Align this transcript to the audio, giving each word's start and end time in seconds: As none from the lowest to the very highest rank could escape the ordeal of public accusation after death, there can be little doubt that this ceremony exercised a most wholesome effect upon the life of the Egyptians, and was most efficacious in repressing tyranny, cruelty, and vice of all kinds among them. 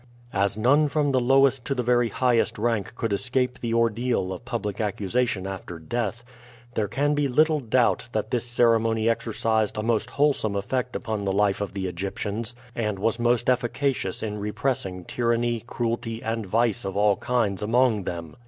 As 0.33 0.57
none 0.57 0.87
from 0.87 1.11
the 1.11 1.19
lowest 1.21 1.63
to 1.65 1.75
the 1.75 1.83
very 1.83 2.09
highest 2.09 2.57
rank 2.57 2.95
could 2.95 3.13
escape 3.13 3.59
the 3.59 3.75
ordeal 3.75 4.33
of 4.33 4.45
public 4.45 4.81
accusation 4.81 5.45
after 5.45 5.77
death, 5.77 6.23
there 6.73 6.87
can 6.87 7.13
be 7.13 7.27
little 7.27 7.59
doubt 7.59 8.09
that 8.11 8.31
this 8.31 8.43
ceremony 8.43 9.07
exercised 9.07 9.77
a 9.77 9.83
most 9.83 10.09
wholesome 10.09 10.55
effect 10.55 10.95
upon 10.95 11.23
the 11.23 11.31
life 11.31 11.61
of 11.61 11.75
the 11.75 11.85
Egyptians, 11.85 12.55
and 12.73 12.97
was 12.97 13.19
most 13.19 13.47
efficacious 13.47 14.23
in 14.23 14.39
repressing 14.39 15.05
tyranny, 15.05 15.59
cruelty, 15.67 16.23
and 16.23 16.47
vice 16.47 16.83
of 16.83 16.97
all 16.97 17.17
kinds 17.17 17.61
among 17.61 18.05
them. 18.05 18.35